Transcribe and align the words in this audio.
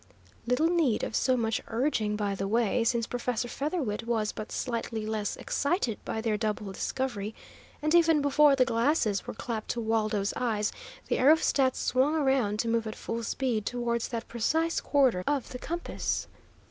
Little 0.47 0.65
need 0.65 1.03
of 1.03 1.15
so 1.15 1.37
much 1.37 1.61
urging, 1.67 2.15
by 2.15 2.33
the 2.33 2.47
way, 2.47 2.83
since 2.83 3.05
Professor 3.05 3.47
Featherwit 3.47 4.07
was 4.07 4.31
but 4.31 4.51
slightly 4.51 5.05
less 5.05 5.35
excited 5.37 5.99
by 6.03 6.21
their 6.21 6.37
double 6.37 6.71
discovery, 6.71 7.35
and 7.83 7.93
even 7.93 8.19
before 8.19 8.55
the 8.55 8.65
glasses 8.65 9.27
were 9.27 9.35
clapped 9.35 9.69
to 9.69 9.79
Waldo's 9.79 10.33
eyes 10.35 10.71
the 11.07 11.19
aerostat 11.19 11.75
swung 11.75 12.15
around 12.15 12.57
to 12.61 12.67
move 12.67 12.87
at 12.87 12.95
full 12.95 13.21
speed 13.21 13.63
towards 13.67 14.07
that 14.07 14.27
precise 14.27 14.79
quarter 14.81 15.23
of 15.27 15.49
the 15.49 15.59
compass. 15.59 16.25